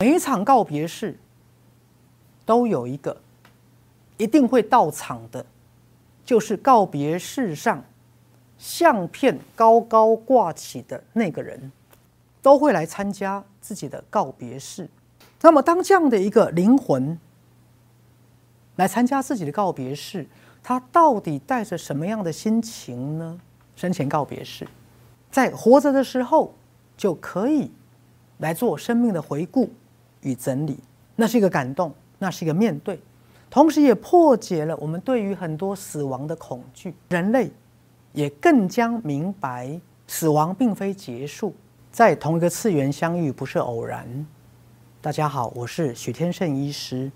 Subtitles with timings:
[0.00, 1.18] 每一场告别式
[2.46, 3.20] 都有一个
[4.16, 5.44] 一定会到场的，
[6.24, 7.82] 就是告别式上
[8.58, 11.72] 相片高高挂起的那个人，
[12.40, 14.88] 都会来参加自己的告别式。
[15.40, 17.18] 那么，当这样的一个灵魂
[18.76, 20.24] 来参加自己的告别式，
[20.62, 23.40] 他到底带着什么样的心情呢？
[23.74, 24.64] 生前告别式，
[25.28, 26.54] 在活着的时候
[26.96, 27.72] 就可以
[28.38, 29.68] 来做生命的回顾
[30.22, 30.78] 与整理，
[31.16, 32.98] 那是一个感动，那是一个面对，
[33.48, 36.94] 同时也破解了我们对于很多死亡的恐惧。
[37.08, 37.50] 人类
[38.12, 41.54] 也更将明白，死亡并非结束，
[41.90, 44.26] 在同一个次元相遇不是偶然。
[45.00, 47.10] 大家好，我是许天胜医师，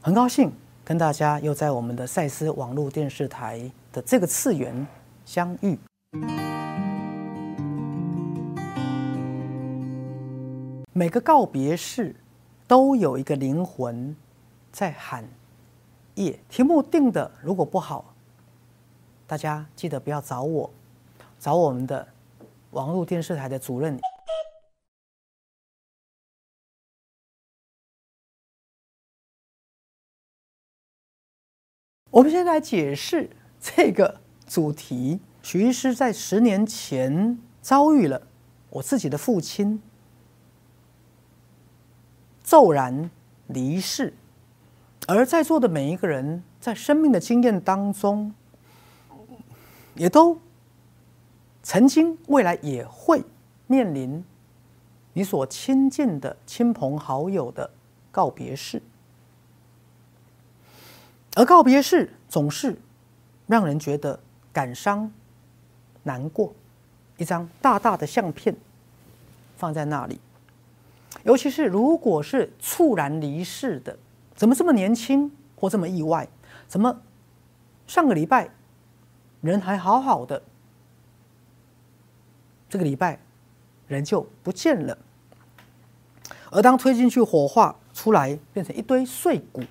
[0.00, 0.52] 很高兴
[0.84, 4.86] 跟大家又在我们的赛斯网络电视台的这个次元。
[5.26, 5.76] 相遇，
[10.96, 12.16] 每个告别式
[12.66, 14.16] 都有一个灵魂
[14.72, 15.28] 在喊
[16.16, 16.40] “夜”。
[16.48, 18.14] 题目定的如果不好，
[19.26, 20.70] 大家记得不要找我，
[21.38, 22.08] 找我们的
[22.70, 23.98] 网络电视台的主任。
[32.10, 33.28] 我们先来解释
[33.60, 34.22] 这个。
[34.46, 38.28] 主题：许医师在十年前遭遇了
[38.70, 39.82] 我自己的父亲
[42.46, 43.10] 骤然
[43.48, 44.14] 离世，
[45.06, 48.32] 而在座的每一个人在生命的经验当中，
[49.96, 50.38] 也都
[51.62, 53.22] 曾经、未来也会
[53.66, 54.24] 面临
[55.12, 57.68] 你所亲近的亲朋好友的
[58.10, 58.80] 告别式，
[61.34, 62.78] 而告别式总是
[63.46, 64.18] 让人觉得。
[64.56, 65.12] 感伤、
[66.02, 66.50] 难过，
[67.18, 68.56] 一张大大的相片
[69.58, 70.18] 放在那里。
[71.24, 73.98] 尤其是如果是猝然离世的，
[74.34, 76.28] 怎么这么年轻或这么意外？
[76.68, 77.02] 怎么
[77.86, 78.50] 上个礼拜
[79.40, 80.42] 人还好好的，
[82.68, 83.20] 这个礼拜
[83.88, 84.98] 人就不见了？
[86.50, 89.62] 而当推进去火化出来，变成一堆碎骨，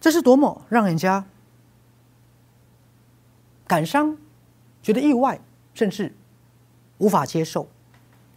[0.00, 1.24] 这是多么让人家！
[3.66, 4.16] 感伤，
[4.82, 5.40] 觉得意外，
[5.74, 6.14] 甚至
[6.98, 7.68] 无法接受。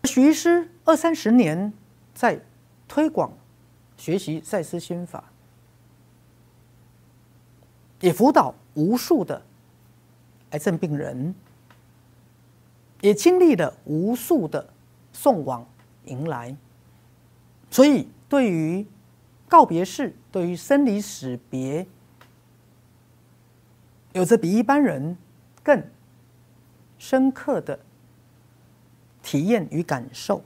[0.07, 1.71] 徐医师二三十年
[2.15, 2.39] 在
[2.87, 3.31] 推广
[3.97, 5.25] 学习赛斯心法，
[7.99, 9.41] 也辅导无数的
[10.51, 11.35] 癌症病人，
[13.01, 14.69] 也经历了无数的
[15.11, 15.67] 送往
[16.05, 16.55] 迎来。
[17.69, 18.87] 所以，对于
[19.49, 21.85] 告别式，对于生离死别。
[24.13, 25.17] 有着比一般人
[25.61, 25.83] 更
[26.97, 27.77] 深刻的
[29.27, 30.41] 体验与感受。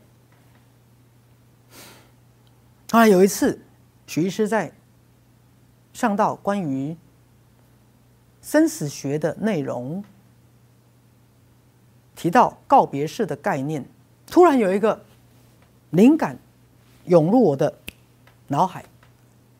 [2.90, 3.62] 啊，有一次，
[4.08, 4.72] 许医师在
[5.94, 6.98] 上到关于
[8.42, 10.04] 生死学的内容，
[12.16, 13.86] 提到告别式的概念，
[14.26, 15.06] 突然有一个
[15.92, 16.40] 灵感
[17.06, 17.78] 涌入我的
[18.48, 18.84] 脑海。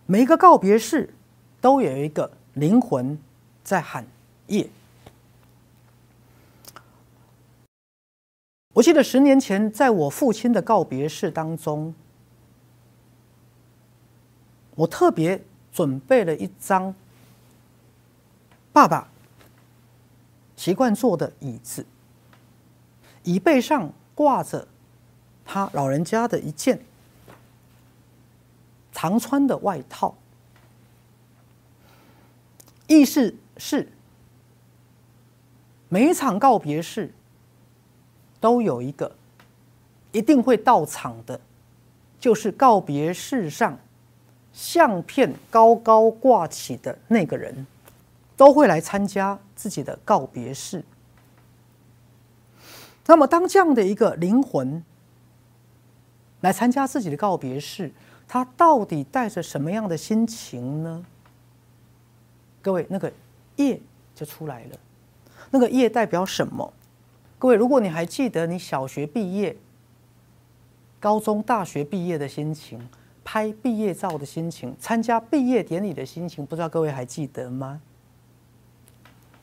[0.08, 1.14] 每一个告别式
[1.62, 3.16] 都有一个灵魂。
[3.64, 4.04] 在喊
[4.48, 4.68] 夜。
[8.74, 11.94] 我记得十年前，在我父亲的告别式当中，
[14.76, 15.44] 我特别
[15.74, 16.96] 准备了一张
[18.72, 19.10] 爸爸
[20.56, 21.86] 习惯坐的椅子，
[23.24, 24.68] 椅背上挂着
[25.46, 26.84] 他老人家的一件
[28.94, 30.16] 常穿的外套，
[32.88, 33.36] 意思。
[33.58, 33.92] 是，
[35.88, 37.14] 每一场告别式
[38.42, 39.10] 都有一个
[40.12, 41.40] 一定会到场的，
[42.20, 43.80] 就是告别式上
[44.52, 47.66] 相片高高挂起的那个人，
[48.36, 50.84] 都会来参加自己的告别式。
[53.06, 54.84] 那么，当这样的一个灵魂
[56.42, 57.90] 来参加自己的告别式，
[58.28, 61.06] 他到底带着什么样的心情呢？
[62.62, 63.10] 各位，那个。
[63.58, 63.80] 业
[64.16, 64.80] 就出来了，
[65.52, 66.74] 那个业代表什么？
[67.42, 69.58] 各位，如果你还记得你小学毕业、
[71.00, 72.80] 高中、大学毕业的心情，
[73.24, 77.82] 拍毕业照的心情，参加毕业典礼的心情，不知道各位还记得吗？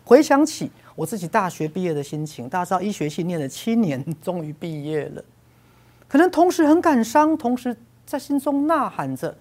[0.05, 5.25] 回想起我自己大学毕业的心情，大家知道医学系念了七年，终于毕业了，
[6.07, 9.37] 可能同时很感伤，同时在心中呐喊着：“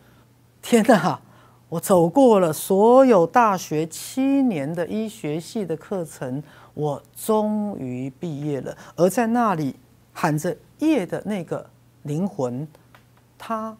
[0.63, 1.21] 天哪！”
[1.69, 6.41] 我走过了所有大学七年的医学系的课程，
[6.77, 8.77] 我终于毕业了。
[8.95, 9.75] 而在那里
[10.13, 11.67] 喊着“夜”的那个
[12.03, 12.67] 灵魂，
[13.35, 13.75] 他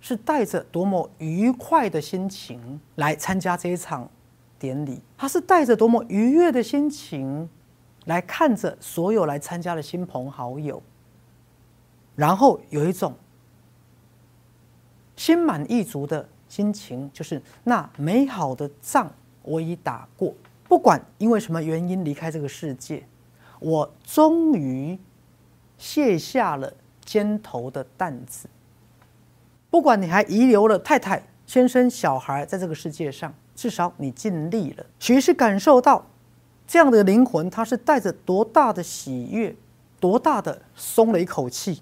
[0.00, 4.10] 是带着多么愉快的心情来参加这一场
[4.58, 7.48] 典礼，他是带着多么愉悦的心情
[8.06, 10.82] 来看着所有来参加的亲朋好友，
[12.16, 13.14] 然后有一种
[15.14, 19.08] 心满意足的心情，就是那美好的仗
[19.42, 20.34] 我已打过，
[20.76, 23.02] 不管因为什么原因离开这个世界，
[23.60, 24.98] 我终于
[25.78, 26.70] 卸下了。
[27.02, 28.46] 肩头的担子，
[29.70, 34.84] 不管你还遗留了太太、先生、小孩在这个世界上，至少你尽力了。
[34.98, 36.04] 许是感受到
[36.66, 39.56] 这样的灵魂，他是带着多大的喜悦，
[39.98, 41.80] 多大的松了一口气。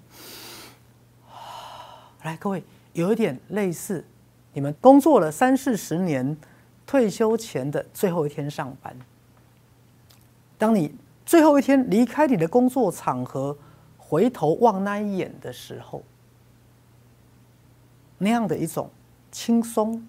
[2.21, 2.63] 来，各位，
[2.93, 4.05] 有一点类似
[4.53, 6.37] 你们工作了三四十年，
[6.85, 8.95] 退休前的最后一天上班。
[10.57, 10.95] 当你
[11.25, 13.57] 最后一天离开你的工作场合。
[14.07, 16.03] 回头望那一眼的时候，
[18.19, 18.87] 那样的一种
[19.31, 20.07] 轻松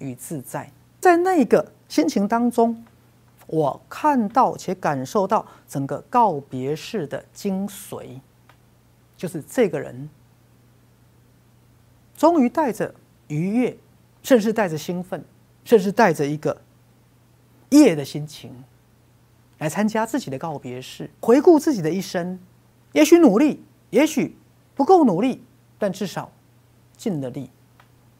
[0.00, 2.84] 与自在，在那个心情当中，
[3.46, 8.18] 我看到且感受到整个告别式的精髓，
[9.16, 10.10] 就是这个人
[12.16, 12.92] 终于带着
[13.28, 13.76] 愉悦，
[14.20, 15.24] 甚至带着兴奋，
[15.64, 16.60] 甚至带着一个
[17.70, 18.52] 夜的心情，
[19.58, 22.38] 来参加自己的告别式，回顾自己的一生。
[22.92, 24.36] 也许努力，也许
[24.74, 25.42] 不够努力，
[25.78, 26.30] 但至少
[26.96, 27.50] 尽了力。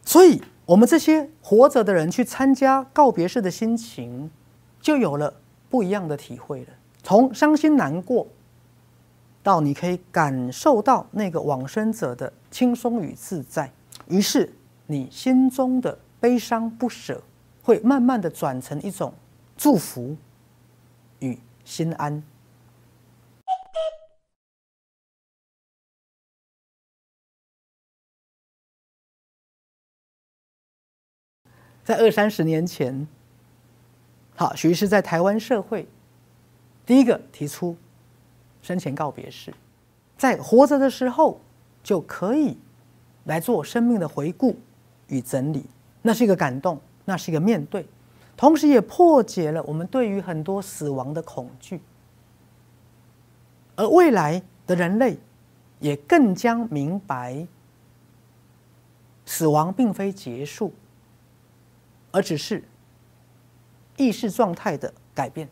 [0.04, 4.30] 所以，我们这些活着的人去参加告别式的心情，
[4.80, 5.34] 就有了
[5.68, 6.68] 不一样的体会了。
[7.02, 8.26] 从伤心难过，
[9.42, 13.70] 到你可以感受到那个往生者的轻松与自在，
[14.06, 14.52] 于是
[14.86, 17.22] 你心中的悲伤不舍，
[17.62, 19.14] 会慢慢的转成一种
[19.56, 20.16] 祝福
[21.20, 22.22] 与心安。
[31.84, 33.08] 在二三十年前，
[34.36, 35.88] 好，徐是在台湾社会
[36.86, 37.76] 第一个提出
[38.62, 39.52] 生前告别式，
[40.16, 41.40] 在活着的时候
[41.82, 42.56] 就可以
[43.24, 44.56] 来做生命的回顾
[45.08, 45.66] 与整理，
[46.02, 47.86] 那是一个感动，那是一个面对，
[48.36, 51.80] 同时也破解了我们对于很多死亡的恐惧，
[53.76, 55.18] 而未来的人类
[55.80, 57.46] 也更将明白，
[59.26, 60.72] 死亡并非结束。
[62.14, 62.62] 而只是
[63.96, 65.48] 意识状态的改变。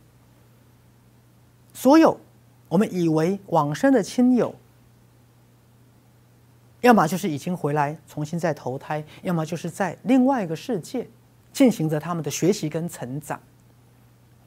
[1.72, 2.20] 所有
[2.68, 4.54] 我们以为往生的亲友，
[6.82, 11.08] 要么就是已经回来重新再投胎，要么就是在另外一个世界
[11.52, 13.38] 进行着他们的学习跟成长。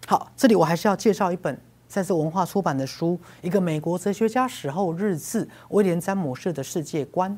[0.07, 1.57] 好，这里我还是要介绍一本
[1.87, 7.37] 在这文化出版的书，一个美国哲学家死后日志威廉詹姆士的世界观。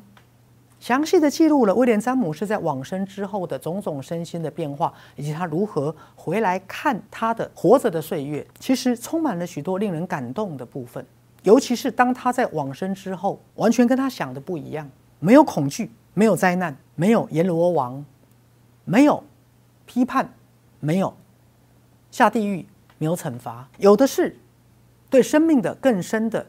[0.78, 11.04] 详细的记录了威廉詹姆士在往生之后的种种身心的变化，以及他如何回来看他的活着的岁月，其实充满了许多令人感动的部分。
[11.44, 14.88] 尤其是当他在往生之后，完全跟他想的不一样，
[15.18, 18.04] 没有恐惧，没有灾难，没有阎罗王，
[18.84, 19.22] 没有
[19.86, 20.34] 批判，
[20.80, 21.16] 没有
[22.10, 22.66] 下地狱，
[22.98, 24.36] 没有惩罚，有的是
[25.08, 26.46] 对生命的更深的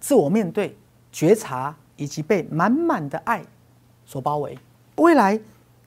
[0.00, 0.76] 自我面对
[1.12, 1.76] 觉察。
[1.98, 3.42] 以及被满满的爱
[4.04, 4.58] 所包围。
[4.96, 5.40] 未来，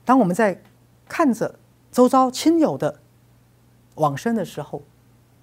[0.04, 0.60] 当我们在
[1.08, 1.54] 看着
[1.92, 2.98] 周遭亲友的
[3.94, 4.82] 往生的时候，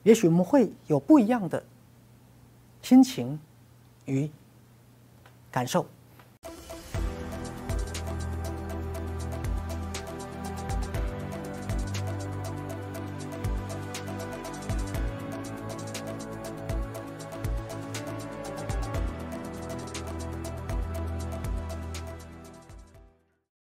[0.03, 1.63] 也许我们会有不一样的
[2.81, 3.39] 心情
[4.07, 4.29] 与
[5.49, 5.85] 感受。